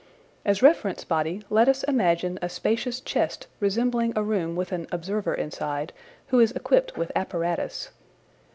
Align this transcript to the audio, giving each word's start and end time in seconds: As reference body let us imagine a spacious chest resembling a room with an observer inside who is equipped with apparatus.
As 0.43 0.63
reference 0.63 1.03
body 1.03 1.43
let 1.51 1.69
us 1.69 1.83
imagine 1.83 2.39
a 2.41 2.49
spacious 2.49 3.01
chest 3.01 3.45
resembling 3.59 4.13
a 4.15 4.23
room 4.23 4.55
with 4.55 4.71
an 4.71 4.87
observer 4.91 5.35
inside 5.35 5.93
who 6.29 6.39
is 6.39 6.51
equipped 6.53 6.97
with 6.97 7.11
apparatus. 7.15 7.91